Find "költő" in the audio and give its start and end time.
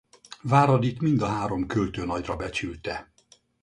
1.67-2.05